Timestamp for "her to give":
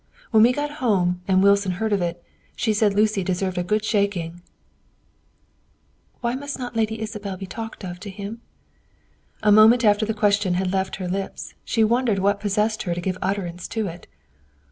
12.81-13.19